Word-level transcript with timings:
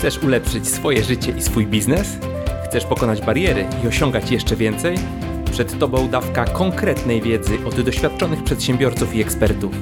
Chcesz 0.00 0.18
ulepszyć 0.18 0.68
swoje 0.68 1.04
życie 1.04 1.32
i 1.38 1.42
swój 1.42 1.66
biznes? 1.66 2.18
Chcesz 2.68 2.84
pokonać 2.84 3.22
bariery 3.22 3.66
i 3.84 3.88
osiągać 3.88 4.30
jeszcze 4.30 4.56
więcej? 4.56 4.96
Przed 5.52 5.78
Tobą 5.78 6.08
dawka 6.08 6.44
konkretnej 6.44 7.22
wiedzy 7.22 7.58
od 7.64 7.80
doświadczonych 7.80 8.44
przedsiębiorców 8.44 9.14
i 9.14 9.20
ekspertów. 9.20 9.72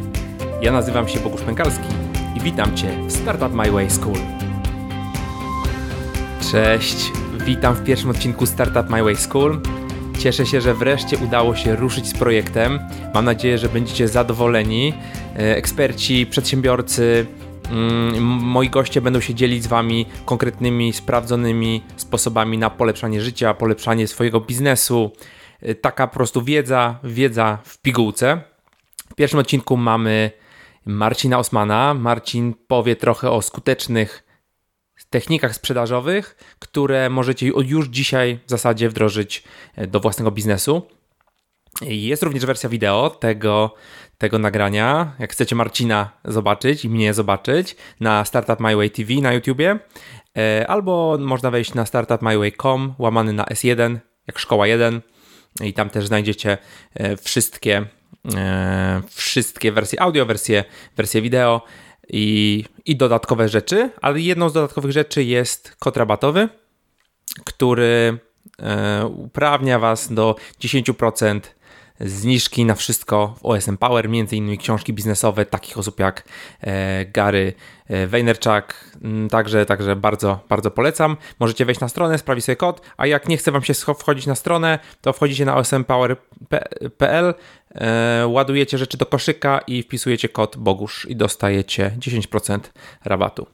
Ja 0.63 0.73
nazywam 0.73 1.09
się 1.09 1.21
Bogusz 1.21 1.41
Pękalski 1.43 1.89
i 2.37 2.41
witam 2.41 2.77
Cię 2.77 2.89
w 3.07 3.13
Startup 3.13 3.55
My 3.55 3.71
Way 3.71 3.91
School. 3.91 4.17
Cześć, 6.53 7.13
witam 7.47 7.75
w 7.75 7.85
pierwszym 7.85 8.11
odcinku 8.11 8.47
Startup 8.47 8.91
My 8.91 9.03
Way 9.03 9.17
School. 9.17 9.61
Cieszę 10.19 10.47
się, 10.47 10.61
że 10.61 10.75
wreszcie 10.75 11.19
udało 11.19 11.57
się 11.57 11.77
ruszyć 11.77 12.07
z 12.09 12.15
projektem. 12.15 12.81
Mam 13.15 13.25
nadzieję, 13.25 13.59
że 13.59 13.69
będziecie 13.69 14.09
zadowoleni. 14.09 14.95
E, 15.37 15.57
eksperci, 15.57 16.27
przedsiębiorcy, 16.27 17.27
moi 18.21 18.71
goście 18.71 19.01
będą 19.01 19.21
się 19.21 19.35
dzielić 19.35 19.65
z 19.65 19.67
Wami 19.67 20.07
konkretnymi, 20.25 20.93
sprawdzonymi 20.93 21.83
sposobami 21.97 22.59
na 22.59 22.71
polepszanie 22.71 23.21
życia, 23.21 23.55
polepszanie 23.55 24.07
swojego 24.07 24.41
biznesu. 24.41 25.13
E, 25.61 25.75
taka 25.75 26.07
po 26.07 26.15
prostu 26.15 26.43
wiedza, 26.43 26.99
wiedza 27.05 27.59
w 27.65 27.79
pigułce. 27.79 28.41
W 29.11 29.15
pierwszym 29.15 29.41
odcinku 29.41 29.77
mamy 29.77 30.31
Marcina 30.87 31.39
Osmana. 31.39 31.95
Marcin 31.95 32.55
powie 32.67 32.97
trochę 32.97 33.31
o 33.31 33.43
skutecznych 33.43 34.25
technikach 35.11 35.55
sprzedażowych, 35.55 36.37
które 36.59 37.11
możecie 37.11 37.47
już 37.47 37.89
dzisiaj 37.89 38.39
w 38.47 38.51
zasadzie 38.51 38.89
wdrożyć 38.89 39.45
e, 39.77 39.87
do 39.87 40.01
własnego 40.01 40.31
biznesu. 40.31 40.98
Jest 41.83 42.23
również 42.23 42.47
wersja 42.47 42.69
wideo 42.69 43.11
tego, 43.11 43.75
tego 44.19 44.39
nagrania. 44.39 45.13
Jak 45.19 45.33
chcecie 45.33 45.57
Marcina 45.57 46.11
zobaczyć 46.25 46.85
i 46.85 46.89
mnie 46.89 47.15
zobaczyć 47.15 47.77
na 48.01 48.25
Startup 48.25 48.61
My 48.61 48.77
Way 48.77 48.91
TV 48.91 49.15
na 49.15 49.33
YouTubie, 49.33 49.79
e, 50.39 50.67
albo 50.69 51.19
można 51.21 51.51
wejść 51.51 51.75
na 51.75 51.87
startupmyway.com 51.87 52.95
łamany 52.99 53.33
na 53.33 53.45
S1, 53.45 53.99
jak 54.27 54.39
szkoła 54.39 54.67
1 54.67 55.01
i 55.61 55.73
tam 55.73 55.91
też 55.91 56.07
znajdziecie 56.07 56.59
e, 56.95 57.17
wszystkie, 57.17 57.87
wszystkie 59.11 59.73
wersje 59.73 60.01
audio, 60.01 60.27
wersje, 60.27 60.65
wersje 60.97 61.23
wideo 61.23 61.63
i, 62.09 62.65
i 62.85 62.97
dodatkowe 62.97 63.49
rzeczy, 63.49 63.91
ale 64.03 64.21
jedną 64.21 64.49
z 64.49 64.53
dodatkowych 64.53 64.93
rzeczy 64.93 65.25
jest 65.25 65.77
kod 65.79 65.97
rabatowy, 65.97 66.49
który 67.45 68.19
e, 68.63 69.07
uprawnia 69.07 69.79
Was 69.79 70.13
do 70.13 70.37
10% 70.61 71.41
zniżki 72.01 72.65
na 72.65 72.75
wszystko 72.75 73.35
w 73.39 73.47
OSM 73.47 73.77
Power, 73.77 74.09
innymi 74.09 74.59
książki 74.59 74.93
biznesowe 74.93 75.47
takich 75.47 75.79
osób 75.79 76.01
jak 76.01 76.25
e, 76.61 77.07
Gary 77.07 77.53
e, 77.87 78.07
Vaynerchuk, 78.07 78.75
mm, 79.03 79.29
także, 79.29 79.67
także 79.67 79.97
bardzo, 79.97 80.41
bardzo 80.49 80.71
polecam. 80.71 81.17
Możecie 81.41 81.65
wejść 81.65 81.81
na 81.81 81.89
stronę, 81.89 82.19
sprawdzić 82.19 82.45
sobie 82.45 82.57
kod, 82.57 82.81
a 82.97 83.07
jak 83.07 83.29
nie 83.29 83.37
chce 83.37 83.53
Wam 83.53 83.63
się 83.63 83.75
wchodzić 83.75 84.27
na 84.27 84.35
stronę, 84.35 84.79
to 85.01 85.13
wchodzicie 85.13 85.45
na 85.45 85.57
osmpower.pl, 85.57 87.35
e, 87.75 88.27
ładujecie 88.27 88.79
rzeczy 88.79 88.99
do 88.99 89.07
koszyka 89.07 89.59
i 89.67 89.83
wpisujecie 89.83 90.29
kod 90.29 90.57
Bogusz 90.57 91.07
i 91.11 91.17
dostajecie 91.17 91.97
10% 91.99 92.61
rabatu. 93.05 93.47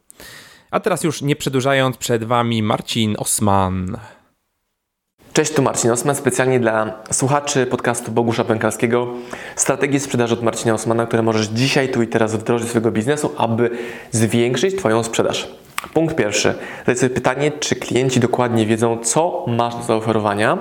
A 0.70 0.80
teraz 0.80 1.04
już 1.04 1.22
nie 1.22 1.36
przedłużając, 1.36 1.96
przed 1.96 2.24
Wami 2.24 2.62
Marcin 2.62 3.14
Osman. 3.18 3.98
Cześć, 5.34 5.52
tu 5.52 5.62
Marcin 5.62 5.90
Osman, 5.90 6.14
specjalnie 6.14 6.60
dla 6.60 7.02
słuchaczy 7.10 7.66
podcastu 7.66 8.12
Bogusza 8.12 8.44
Pękalskiego. 8.44 9.14
Strategie 9.56 10.00
sprzedaży 10.00 10.34
od 10.34 10.42
Marcina 10.42 10.74
Osmana, 10.74 11.06
które 11.06 11.22
możesz 11.22 11.46
dzisiaj, 11.46 11.88
tu 11.88 12.02
i 12.02 12.06
teraz 12.06 12.36
wdrożyć 12.36 12.68
swojego 12.68 12.90
biznesu, 12.90 13.32
aby 13.36 13.70
zwiększyć 14.10 14.76
Twoją 14.76 15.02
sprzedaż. 15.02 15.48
Punkt 15.94 16.16
pierwszy. 16.16 16.54
Zadaj 16.78 16.96
sobie 16.96 17.14
pytanie, 17.14 17.52
czy 17.60 17.76
klienci 17.76 18.20
dokładnie 18.20 18.66
wiedzą, 18.66 18.98
co 18.98 19.44
masz 19.48 19.74
do 19.74 19.82
zaoferowania 19.82 20.58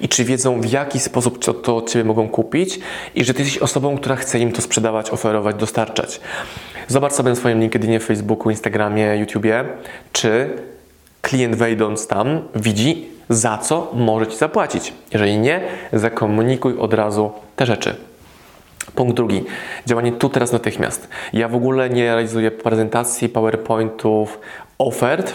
i 0.00 0.08
czy 0.08 0.24
wiedzą, 0.24 0.60
w 0.60 0.70
jaki 0.70 1.00
sposób 1.00 1.62
to 1.62 1.76
od 1.76 1.90
Ciebie 1.90 2.04
mogą 2.04 2.28
kupić 2.28 2.80
i 3.14 3.24
że 3.24 3.34
Ty 3.34 3.42
jesteś 3.42 3.62
osobą, 3.62 3.96
która 3.96 4.16
chce 4.16 4.38
im 4.38 4.52
to 4.52 4.62
sprzedawać, 4.62 5.10
oferować, 5.10 5.56
dostarczać. 5.56 6.20
Zobacz 6.88 7.12
sobie 7.12 7.30
na 7.30 7.36
swoim 7.36 7.60
LinkedInie, 7.60 8.00
Facebooku, 8.00 8.50
Instagramie, 8.50 9.16
YouTubie, 9.16 9.64
czy 10.12 10.50
klient 11.22 11.56
wejdąc 11.56 12.06
tam 12.06 12.40
widzi, 12.54 13.13
za 13.28 13.58
co 13.58 13.90
może 13.94 14.26
Ci 14.26 14.36
zapłacić. 14.36 14.92
Jeżeli 15.12 15.38
nie, 15.38 15.60
zakomunikuj 15.92 16.78
od 16.78 16.94
razu 16.94 17.32
te 17.56 17.66
rzeczy. 17.66 17.96
Punkt 18.94 19.16
drugi. 19.16 19.44
Działanie 19.86 20.12
tu, 20.12 20.28
teraz, 20.28 20.52
natychmiast. 20.52 21.08
Ja 21.32 21.48
w 21.48 21.54
ogóle 21.54 21.90
nie 21.90 22.04
realizuję 22.04 22.50
prezentacji, 22.50 23.28
PowerPointów, 23.28 24.40
ofert. 24.78 25.34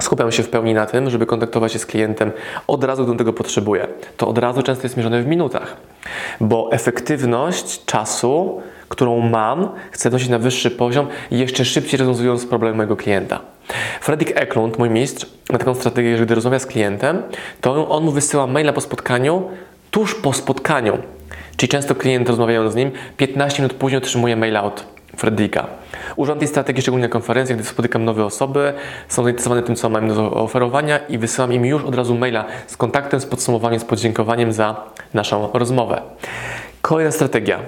Skupiam 0.00 0.32
się 0.32 0.42
w 0.42 0.48
pełni 0.48 0.74
na 0.74 0.86
tym, 0.86 1.10
żeby 1.10 1.26
kontaktować 1.26 1.72
się 1.72 1.78
z 1.78 1.86
klientem 1.86 2.32
od 2.66 2.84
razu, 2.84 3.02
gdy 3.02 3.12
on 3.12 3.18
tego 3.18 3.32
potrzebuje. 3.32 3.86
To 4.16 4.28
od 4.28 4.38
razu 4.38 4.62
często 4.62 4.84
jest 4.84 4.96
mierzone 4.96 5.22
w 5.22 5.26
minutach, 5.26 5.76
bo 6.40 6.72
efektywność 6.72 7.84
czasu, 7.84 8.62
którą 8.88 9.20
mam, 9.20 9.68
chcę 9.90 10.10
nosić 10.10 10.28
na 10.28 10.38
wyższy 10.38 10.70
poziom 10.70 11.06
jeszcze 11.30 11.64
szybciej 11.64 11.98
rozwiązując 11.98 12.46
problem 12.46 12.76
mojego 12.76 12.96
klienta. 12.96 13.40
Fredrik 14.00 14.32
Eklund, 14.34 14.78
mój 14.78 14.90
mistrz, 14.90 15.26
ma 15.52 15.58
taką 15.58 15.74
strategię, 15.74 16.16
że 16.16 16.26
gdy 16.26 16.34
rozmawia 16.34 16.58
z 16.58 16.66
klientem, 16.66 17.22
to 17.60 17.88
on 17.88 18.04
mu 18.04 18.10
wysyła 18.10 18.46
maila 18.46 18.72
po 18.72 18.80
spotkaniu, 18.80 19.50
tuż 19.90 20.14
po 20.14 20.32
spotkaniu. 20.32 20.98
Czyli 21.56 21.70
często 21.70 21.94
klient 21.94 22.28
rozmawiając 22.28 22.72
z 22.72 22.76
nim, 22.76 22.90
15 23.16 23.62
minut 23.62 23.76
później 23.76 23.98
otrzymuje 23.98 24.36
maila 24.36 24.62
od 24.62 24.84
Fredrika. 25.16 25.66
Używam 26.16 26.38
tej 26.38 26.48
strategii 26.48 26.82
szczególnie 26.82 27.06
na 27.06 27.12
konferencjach, 27.12 27.58
gdy 27.58 27.68
spotykam 27.68 28.04
nowe 28.04 28.24
osoby, 28.24 28.72
są 29.08 29.22
zainteresowane 29.22 29.62
tym, 29.62 29.76
co 29.76 29.88
mam 29.88 30.08
do 30.08 30.30
oferowania 30.30 30.98
i 30.98 31.18
wysyłam 31.18 31.52
im 31.52 31.64
już 31.64 31.84
od 31.84 31.94
razu 31.94 32.14
maila 32.14 32.44
z 32.66 32.76
kontaktem, 32.76 33.20
z 33.20 33.26
podsumowaniem, 33.26 33.80
z 33.80 33.84
podziękowaniem 33.84 34.52
za 34.52 34.76
naszą 35.14 35.48
rozmowę. 35.52 36.02
Kolejna 36.82 37.12
strategia 37.12 37.58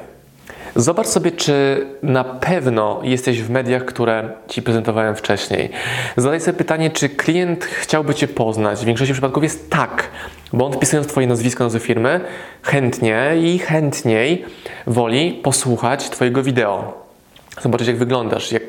Zobacz 0.76 1.06
sobie, 1.06 1.32
czy 1.32 1.86
na 2.03 2.25
pewno 2.25 3.00
jesteś 3.03 3.42
w 3.42 3.50
mediach, 3.50 3.84
które 3.84 4.31
Ci 4.48 4.62
prezentowałem 4.62 5.16
wcześniej. 5.16 5.70
Zadaj 6.16 6.41
sobie 6.41 6.58
pytanie, 6.58 6.91
czy 6.91 7.08
klient 7.08 7.64
chciałby 7.64 8.14
Cię 8.14 8.28
poznać. 8.28 8.80
W 8.80 8.84
większości 8.84 9.12
przypadków 9.12 9.42
jest 9.42 9.70
tak, 9.70 10.10
bo 10.53 10.66
on 10.66 10.72
wpisując 10.72 11.09
Twoje 11.09 11.26
nazwisko, 11.26 11.64
nazwę 11.64 11.80
firmy, 11.80 12.20
chętnie 12.62 13.32
i 13.41 13.59
chętniej 13.59 14.44
woli 14.86 15.32
posłuchać 15.32 16.10
Twojego 16.10 16.42
wideo. 16.42 17.00
Zobaczyć, 17.62 17.88
jak 17.88 17.97
wyglądasz, 17.97 18.53
jak, 18.53 18.62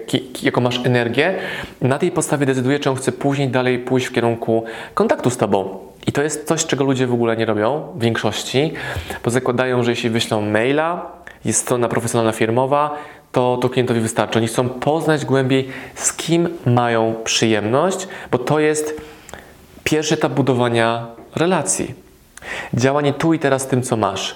jaką 0.44 0.62
masz 0.62 0.86
energię. 0.86 1.36
Na 1.82 2.00
tej 2.00 2.12
podstawie 2.12 2.46
decyduje, 2.46 2.80
czy 2.80 2.90
on 2.90 2.96
chce 2.96 3.12
później 3.12 3.50
dalej 3.50 3.80
pójść 3.80 4.08
w 4.08 4.12
kierunku 4.12 4.64
kontaktu 4.94 5.30
z 5.30 5.38
Tobą. 5.38 5.78
I 6.08 6.12
to 6.12 6.24
jest 6.24 6.48
coś, 6.48 6.66
czego 6.66 6.84
ludzie 6.84 7.08
w 7.08 7.14
ogóle 7.14 7.38
nie 7.38 7.46
robią 7.46 7.88
w 7.96 8.02
większości, 8.02 8.74
bo 9.24 9.32
zakładają, 9.32 9.84
że 9.84 9.92
jeśli 9.92 10.10
wyślą 10.10 10.42
maila, 10.42 11.12
jest 11.46 11.62
strona 11.62 11.88
profesjonalna 11.88 12.32
firmowa, 12.32 12.98
to, 13.32 13.58
to 13.62 13.70
klientowi 13.70 14.00
wystarczy. 14.00 14.40
Oni 14.40 14.48
chcą 14.48 14.70
poznać 14.70 15.26
głębiej, 15.26 15.68
z 15.96 16.14
kim 16.14 16.50
mają 16.66 17.16
przyjemność, 17.24 18.08
bo 18.32 18.38
to 18.38 18.60
jest 18.60 19.02
pierwszy 19.84 20.14
etap 20.14 20.32
budowania 20.32 21.08
relacji. 21.36 21.94
Działanie 22.74 23.14
tu 23.14 23.34
i 23.34 23.40
teraz 23.40 23.62
z 23.62 23.68
tym, 23.68 23.82
co 23.82 23.98
masz. 23.98 24.36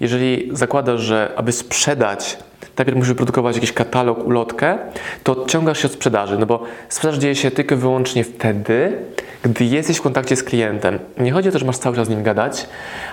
Jeżeli 0.00 0.48
zakładasz, 0.52 1.00
że 1.00 1.32
aby 1.36 1.52
sprzedać, 1.52 2.38
najpierw 2.78 2.96
musisz 2.98 3.08
wyprodukować 3.08 3.56
jakiś 3.56 3.72
katalog, 3.72 4.26
ulotkę, 4.26 4.78
to 5.24 5.32
odciągasz 5.32 5.78
się 5.78 5.86
od 5.86 5.92
sprzedaży, 5.92 6.38
no 6.38 6.46
bo 6.46 6.62
sprzedaż 6.88 7.18
dzieje 7.18 7.34
się 7.34 7.50
tylko 7.50 7.74
i 7.74 7.78
wyłącznie 7.78 8.24
wtedy, 8.24 8.98
gdy 9.42 9.64
jesteś 9.64 9.96
w 9.96 10.02
kontakcie 10.02 10.36
z 10.36 10.42
klientem. 10.42 10.98
Nie 11.18 11.32
chodzi 11.32 11.48
o 11.48 11.52
to, 11.52 11.58
że 11.58 11.66
masz 11.66 11.78
cały 11.78 11.96
czas 11.96 12.06
z 12.06 12.10
nim 12.10 12.22
gadać, 12.22 12.66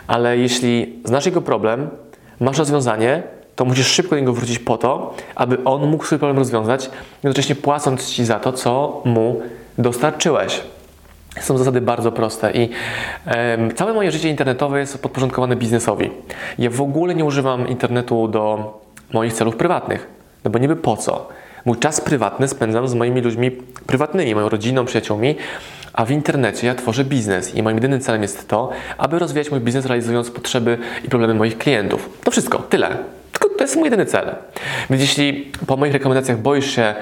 ale 0.07 0.37
jeśli 0.37 0.99
znasz 1.05 1.25
jego 1.25 1.41
problem, 1.41 1.89
masz 2.39 2.57
rozwiązanie, 2.57 3.23
to 3.55 3.65
musisz 3.65 3.87
szybko 3.87 4.15
do 4.15 4.19
niego 4.19 4.33
wrócić 4.33 4.59
po 4.59 4.77
to, 4.77 5.13
aby 5.35 5.63
on 5.63 5.87
mógł 5.87 6.05
swój 6.05 6.19
problem 6.19 6.37
rozwiązać, 6.37 6.89
jednocześnie 7.23 7.55
płacąc 7.55 8.09
Ci 8.09 8.25
za 8.25 8.39
to, 8.39 8.53
co 8.53 9.01
mu 9.05 9.41
dostarczyłeś. 9.77 10.61
Są 11.39 11.57
zasady 11.57 11.81
bardzo 11.81 12.11
proste 12.11 12.51
i 12.51 12.69
całe 13.75 13.93
moje 13.93 14.11
życie 14.11 14.29
internetowe 14.29 14.79
jest 14.79 15.01
podporządkowane 15.01 15.55
biznesowi. 15.55 16.11
Ja 16.59 16.69
w 16.69 16.81
ogóle 16.81 17.15
nie 17.15 17.25
używam 17.25 17.67
internetu 17.67 18.27
do 18.27 18.73
moich 19.13 19.33
celów 19.33 19.55
prywatnych, 19.55 20.07
no 20.43 20.51
bo 20.51 20.59
niby 20.59 20.75
po 20.75 20.97
co? 20.97 21.27
Mój 21.65 21.77
czas 21.77 22.01
prywatny 22.01 22.47
spędzam 22.47 22.87
z 22.87 22.93
moimi 22.93 23.21
ludźmi 23.21 23.51
prywatnymi, 23.87 24.35
moją 24.35 24.49
rodziną, 24.49 24.85
przyjaciółmi, 24.85 25.35
a 25.95 26.05
w 26.05 26.11
internecie 26.11 26.67
ja 26.67 26.75
tworzę 26.75 27.03
biznes 27.03 27.55
i 27.55 27.63
moim 27.63 27.77
jedynym 27.77 28.01
celem 28.01 28.21
jest 28.21 28.47
to, 28.47 28.69
aby 28.97 29.19
rozwijać 29.19 29.51
mój 29.51 29.59
biznes 29.59 29.85
realizując 29.85 30.31
potrzeby 30.31 30.77
i 31.03 31.09
problemy 31.09 31.33
moich 31.33 31.57
klientów. 31.57 32.09
To 32.23 32.31
wszystko, 32.31 32.59
tyle. 32.59 32.97
Tylko 33.31 33.57
to 33.57 33.63
jest 33.63 33.75
mój 33.75 33.85
jedyny 33.85 34.05
cel. 34.05 34.35
Więc 34.89 35.01
jeśli 35.01 35.51
po 35.67 35.77
moich 35.77 35.93
rekomendacjach 35.93 36.37
boisz 36.37 36.75
się 36.75 36.95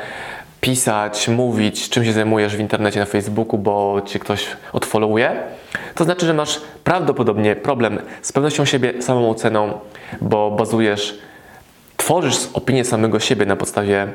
pisać, 0.61 1.27
mówić, 1.27 1.89
czym 1.89 2.05
się 2.05 2.13
zajmujesz 2.13 2.55
w 2.55 2.59
internecie, 2.59 2.99
na 2.99 3.05
Facebooku, 3.05 3.59
bo 3.59 4.01
cię 4.05 4.19
ktoś 4.19 4.47
odfollowuje, 4.73 5.31
to 5.95 6.03
znaczy, 6.03 6.25
że 6.25 6.33
masz 6.33 6.61
prawdopodobnie 6.83 7.55
problem 7.55 7.99
z 8.21 8.31
pewnością 8.31 8.65
siebie, 8.65 9.01
samą 9.01 9.29
oceną, 9.29 9.79
bo 10.21 10.51
bazujesz, 10.51 11.19
tworzysz 11.97 12.37
opinię 12.53 12.85
samego 12.85 13.19
siebie 13.19 13.45
na 13.45 13.55
podstawie 13.55 14.07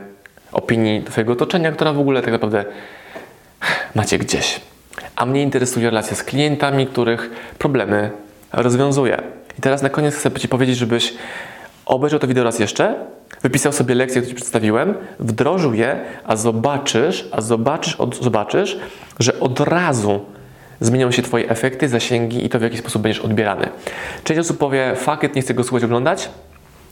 opinii 0.52 1.02
Twojego 1.02 1.32
otoczenia, 1.32 1.72
która 1.72 1.92
w 1.92 1.98
ogóle 1.98 2.22
tak 2.22 2.32
naprawdę 2.32 2.64
macie 3.94 4.18
gdzieś. 4.18 4.60
A 5.16 5.26
mnie 5.26 5.42
interesuje 5.42 5.86
relacja 5.86 6.16
z 6.16 6.22
klientami, 6.22 6.86
których 6.86 7.30
problemy 7.58 8.10
rozwiązuję. 8.52 9.22
I 9.58 9.60
teraz 9.60 9.82
na 9.82 9.88
koniec 9.90 10.14
chcę 10.14 10.30
Ci 10.32 10.48
powiedzieć, 10.48 10.76
żebyś 10.76 11.14
obejrzał 11.86 12.20
to 12.20 12.26
wideo 12.26 12.44
raz 12.44 12.58
jeszcze, 12.58 12.94
wypisał 13.42 13.72
sobie 13.72 13.94
lekcje, 13.94 14.20
które 14.20 14.28
Ci 14.28 14.34
przedstawiłem, 14.36 14.94
wdrożył 15.18 15.74
je, 15.74 16.00
a 16.24 16.36
zobaczysz, 16.36 17.28
a 17.32 17.40
zobaczysz, 17.40 17.96
od, 17.96 18.16
zobaczysz, 18.16 18.78
że 19.18 19.40
od 19.40 19.60
razu 19.60 20.20
zmienią 20.80 21.10
się 21.10 21.22
Twoje 21.22 21.48
efekty, 21.48 21.88
zasięgi 21.88 22.44
i 22.44 22.48
to 22.48 22.58
w 22.58 22.62
jaki 22.62 22.78
sposób 22.78 23.02
będziesz 23.02 23.22
odbierany. 23.22 23.68
Część 24.24 24.40
osób 24.40 24.58
powie, 24.58 24.96
fuck 24.96 25.34
nie 25.34 25.42
chcę 25.42 25.54
go 25.54 25.64
słuchać, 25.64 25.84
oglądać, 25.84 26.28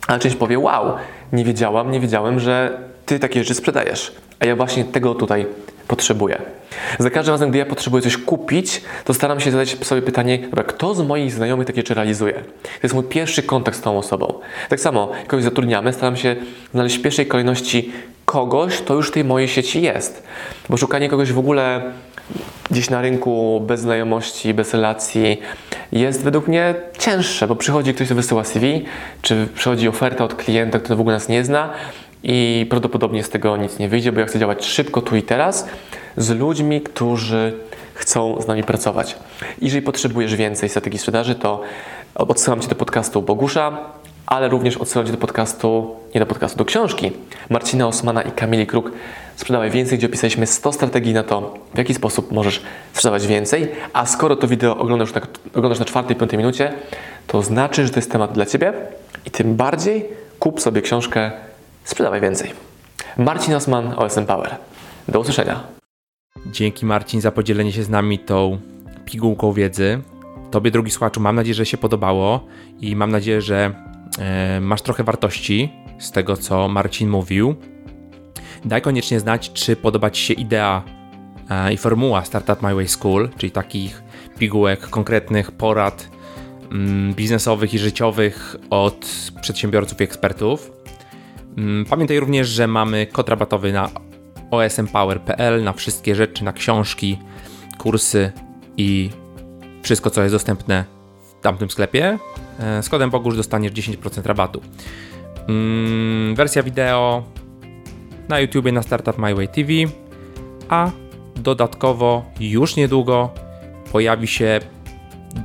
a 0.06 0.19
część 0.19 0.37
powie, 0.37 0.58
wow, 0.58 0.94
nie 1.32 1.44
wiedziałam, 1.44 1.90
nie 1.90 2.00
wiedziałem, 2.00 2.40
że 2.40 2.78
Ty 3.06 3.19
takie 3.19 3.40
rzeczy 3.40 3.54
sprzedajesz. 3.54 4.12
A 4.40 4.46
ja 4.46 4.56
właśnie 4.56 4.84
tego 4.84 5.14
tutaj 5.14 5.46
potrzebuję. 5.88 6.43
Za 6.99 7.11
każdym 7.11 7.35
razem, 7.35 7.50
gdy 7.50 7.59
ja 7.59 7.67
potrzebuję 7.67 8.03
coś 8.03 8.17
kupić, 8.17 8.83
to 9.05 9.15
staram 9.15 9.41
się 9.41 9.50
zadać 9.50 9.77
sobie 9.87 10.03
pytanie, 10.03 10.38
dobra, 10.38 10.65
kto 10.65 10.94
z 10.94 11.03
moich 11.03 11.33
znajomych 11.33 11.67
takie 11.67 11.81
rzeczy 11.81 11.94
realizuje? 11.94 12.35
To 12.62 12.81
jest 12.83 12.94
mój 12.94 13.05
pierwszy 13.05 13.43
kontakt 13.43 13.79
z 13.79 13.81
tą 13.81 13.99
osobą. 13.99 14.35
Tak 14.69 14.81
samo, 14.81 15.11
kogoś 15.27 15.44
zatrudniamy, 15.44 15.93
staram 15.93 16.17
się 16.17 16.37
znaleźć 16.73 16.99
w 16.99 17.03
pierwszej 17.03 17.27
kolejności 17.27 17.93
kogoś, 18.25 18.77
kto 18.77 18.94
już 18.94 19.09
w 19.09 19.12
tej 19.12 19.25
mojej 19.25 19.49
sieci 19.49 19.83
jest. 19.83 20.23
Bo 20.69 20.77
szukanie 20.77 21.09
kogoś 21.09 21.33
w 21.33 21.38
ogóle 21.38 21.93
gdzieś 22.71 22.91
na 22.91 23.03
rynku 23.03 23.62
bez 23.67 23.81
znajomości, 23.81 24.55
bez 24.55 24.75
relacji 24.75 25.41
jest 25.93 26.23
według 26.23 26.49
mnie 26.49 26.75
cięższe, 26.99 27.47
bo 27.47 27.56
przychodzi 27.56 27.94
ktoś, 27.94 28.06
kto 28.06 28.15
wysyła 28.15 28.44
CV, 28.44 28.85
czy 29.23 29.49
przychodzi 29.55 29.88
oferta 29.88 30.25
od 30.25 30.35
klienta, 30.35 30.79
który 30.79 30.97
w 30.97 31.00
ogóle 31.00 31.15
nas 31.15 31.29
nie 31.29 31.44
zna 31.44 31.71
i 32.28 32.67
prawdopodobnie 32.70 33.25
z 33.25 33.28
tego 33.28 33.56
nic 33.56 33.78
nie 33.78 33.88
wyjdzie, 33.88 34.12
bo 34.12 34.20
ja 34.20 34.26
chcę 34.26 34.38
działać 34.38 34.64
szybko, 34.64 35.02
tu 35.02 35.17
i 35.17 35.23
teraz 35.23 35.67
z 36.17 36.31
ludźmi, 36.31 36.81
którzy 36.81 37.52
chcą 37.94 38.43
z 38.43 38.46
nami 38.46 38.62
pracować. 38.62 39.17
Jeżeli 39.62 39.82
potrzebujesz 39.82 40.37
więcej 40.37 40.69
strategii 40.69 40.99
sprzedaży, 40.99 41.34
to 41.34 41.61
odsyłam 42.14 42.61
Cię 42.61 42.69
do 42.69 42.75
podcastu 42.75 43.23
Bogusza, 43.23 43.78
ale 44.26 44.49
również 44.49 44.76
odsyłam 44.76 45.06
Cię 45.06 45.12
do 45.12 45.19
podcastu, 45.19 45.96
nie 46.14 46.20
do 46.20 46.26
podcastu, 46.26 46.58
do 46.58 46.64
książki 46.64 47.12
Marcina 47.50 47.87
Osmana 47.87 48.23
i 48.23 48.32
Kamili 48.32 48.67
Kruk 48.67 48.93
Sprzedawaj 49.37 49.70
Więcej, 49.70 49.99
gdzie 49.99 50.06
opisaliśmy 50.06 50.46
100 50.46 50.73
strategii 50.73 51.14
na 51.14 51.23
to, 51.23 51.55
w 51.75 51.78
jaki 51.78 51.94
sposób 51.94 52.32
możesz 52.32 52.62
sprzedawać 52.93 53.26
więcej, 53.26 53.69
a 53.93 54.06
skoro 54.06 54.37
to 54.37 54.49
wideo 54.49 54.76
oglądasz 54.76 55.14
na, 55.14 55.20
oglądasz 55.55 55.78
na 55.78 55.84
czwartej, 55.84 56.17
piątej 56.17 56.38
minucie, 56.38 56.73
to 57.26 57.43
znaczy, 57.43 57.84
że 57.84 57.90
to 57.90 57.99
jest 57.99 58.11
temat 58.11 58.32
dla 58.32 58.46
Ciebie 58.46 58.73
i 59.26 59.31
tym 59.31 59.55
bardziej 59.56 60.06
kup 60.38 60.61
sobie 60.61 60.82
książkę 60.82 61.31
Sprzedawaj 61.87 62.21
Więcej. 62.21 62.53
Marcin 63.17 63.55
Osman, 63.55 63.94
OSM 63.97 64.27
Power. 64.27 64.56
Do 65.09 65.21
usłyszenia. 65.21 65.61
Dzięki 66.47 66.87
Marcin 66.87 67.21
za 67.21 67.33
podzielenie 67.33 67.73
się 67.73 67.83
z 67.83 67.88
nami 67.88 68.19
tą 68.19 68.61
pigułką 69.05 69.53
wiedzy. 69.53 70.03
Tobie, 70.50 70.71
drugi 70.71 70.91
słuchaczu, 70.91 71.21
mam 71.21 71.37
nadzieję, 71.37 71.55
że 71.55 71.67
się 71.67 71.77
podobało 71.77 72.47
i 72.81 72.97
mam 72.97 73.11
nadzieję, 73.11 73.41
że 73.41 73.75
e, 74.19 74.61
masz 74.61 74.83
trochę 74.83 75.05
wartości 75.05 75.73
z 75.99 76.11
tego, 76.11 76.37
co 76.37 76.69
Marcin 76.69 77.09
mówił. 77.09 77.55
Daj 78.65 78.83
koniecznie 78.83 79.21
znać, 79.21 79.53
czy 79.53 79.77
podoba 79.77 80.11
Ci 80.11 80.23
się 80.23 80.35
idea 80.35 80.83
e, 81.50 81.73
i 81.73 81.77
formuła 81.77 82.25
Startup 82.25 82.62
My 82.62 82.75
Way 82.75 82.88
School, 82.88 83.29
czyli 83.37 83.50
takich 83.50 84.03
pigułek, 84.38 84.81
konkretnych 84.81 85.53
porad 85.53 86.09
mm, 86.73 87.15
biznesowych 87.15 87.75
i 87.75 87.79
życiowych 87.79 88.56
od 88.71 89.06
przedsiębiorców 89.41 90.00
i 90.00 90.05
ekspertów. 90.05 90.75
Mm, 91.56 91.85
pamiętaj 91.85 92.20
również, 92.20 92.49
że 92.49 92.67
mamy 92.67 93.06
kod 93.06 93.29
rabatowy 93.29 93.73
na 93.73 93.91
osmpower.pl 94.50 95.64
na 95.64 95.73
wszystkie 95.73 96.14
rzeczy, 96.14 96.44
na 96.44 96.53
książki, 96.53 97.19
kursy 97.79 98.32
i 98.76 99.11
wszystko, 99.82 100.11
co 100.11 100.23
jest 100.23 100.35
dostępne 100.35 100.85
w 101.31 101.43
tamtym 101.43 101.70
sklepie. 101.70 102.19
E, 102.58 102.82
z 102.82 102.88
kodem 102.88 103.11
Bogusz 103.11 103.37
dostaniesz 103.37 103.73
10% 103.73 104.26
rabatu. 104.26 104.61
Mm, 105.49 106.35
wersja 106.35 106.62
wideo 106.62 107.25
na 108.29 108.41
YouTubie 108.41 108.73
na 108.73 108.82
Startup 108.82 109.19
My 109.19 109.35
Way 109.35 109.49
TV, 109.49 109.70
a 110.69 110.91
dodatkowo 111.37 112.25
już 112.41 112.76
niedługo 112.76 113.31
pojawi 113.93 114.26
się 114.26 114.61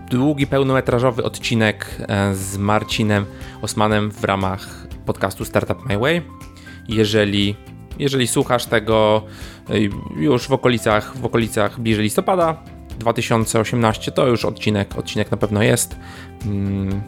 długi, 0.10 0.48
pełnometrażowy 0.48 1.24
odcinek 1.24 1.96
e, 2.00 2.36
z 2.36 2.58
Marcinem 2.58 3.26
Osmanem 3.62 4.12
w 4.12 4.24
ramach 4.24 4.91
podcastu 5.06 5.46
Startup 5.46 5.86
My 5.86 5.98
Way. 5.98 6.22
Jeżeli, 6.88 7.56
jeżeli 8.00 8.28
słuchasz 8.28 8.66
tego 8.66 9.24
e, 9.70 9.80
już 10.16 10.48
w 10.48 10.52
okolicach, 10.52 11.18
w 11.18 11.26
okolicach 11.26 11.80
bliżej 11.80 12.04
listopada 12.04 12.64
2018, 13.00 14.12
to 14.12 14.28
już 14.28 14.46
odcinek, 14.46 14.98
odcinek 14.98 15.32
na 15.32 15.38
pewno 15.38 15.64
jest. 15.64 15.96
Mm, 16.46 17.02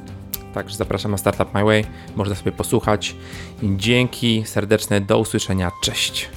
Także 0.54 0.78
zapraszam 0.78 1.12
na 1.12 1.18
Startup 1.18 1.54
My 1.54 1.63
Way, 1.63 1.86
można 2.16 2.36
sobie 2.36 2.51
posłuchać. 2.51 3.16
Dzięki 3.63 4.44
serdeczne, 4.46 5.01
do 5.01 5.19
usłyszenia, 5.19 5.72
cześć. 5.81 6.30